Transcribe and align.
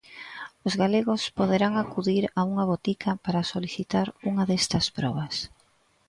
Os 0.67 0.73
galegos 0.81 1.21
poderán 1.39 1.73
acudir 1.83 2.23
a 2.39 2.41
unha 2.51 2.65
botica 2.71 3.11
para 3.25 3.47
solicitar 3.53 4.07
unha 4.29 4.47
destas 4.51 4.85
probas. 4.97 5.35